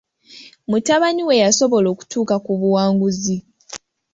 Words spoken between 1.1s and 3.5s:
we yasobola okutuuka ku buwanguzi.